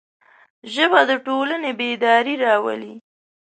ژبه 0.73 1.01
د 1.09 1.11
ټولنې 1.25 1.71
بیداري 1.79 2.35
راولي 2.45 2.93